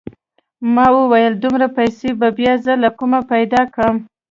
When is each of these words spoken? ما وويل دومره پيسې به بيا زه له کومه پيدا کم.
ما 0.73 0.85
وويل 0.97 1.33
دومره 1.43 1.67
پيسې 1.77 2.09
به 2.19 2.27
بيا 2.37 2.53
زه 2.65 2.73
له 2.83 2.89
کومه 2.99 3.19
پيدا 3.31 3.61
کم. 3.75 3.95